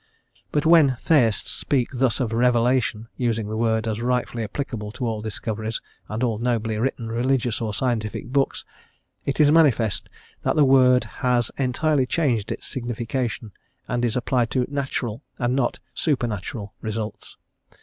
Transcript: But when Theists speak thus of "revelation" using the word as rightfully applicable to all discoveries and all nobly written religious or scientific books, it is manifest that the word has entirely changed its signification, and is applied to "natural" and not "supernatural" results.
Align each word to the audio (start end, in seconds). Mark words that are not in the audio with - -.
But 0.51 0.65
when 0.65 0.95
Theists 0.95 1.51
speak 1.51 1.89
thus 1.93 2.19
of 2.19 2.33
"revelation" 2.33 3.07
using 3.17 3.47
the 3.49 3.55
word 3.55 3.87
as 3.87 4.01
rightfully 4.01 4.43
applicable 4.43 4.91
to 4.93 5.05
all 5.05 5.21
discoveries 5.21 5.79
and 6.09 6.23
all 6.23 6.39
nobly 6.39 6.79
written 6.79 7.09
religious 7.09 7.61
or 7.61 7.71
scientific 7.71 8.29
books, 8.33 8.65
it 9.27 9.39
is 9.39 9.51
manifest 9.51 10.09
that 10.41 10.55
the 10.55 10.65
word 10.65 11.03
has 11.03 11.51
entirely 11.55 12.07
changed 12.07 12.51
its 12.51 12.65
signification, 12.65 13.51
and 13.87 14.03
is 14.03 14.15
applied 14.15 14.49
to 14.49 14.65
"natural" 14.69 15.21
and 15.37 15.55
not 15.55 15.77
"supernatural" 15.93 16.73
results. 16.81 17.37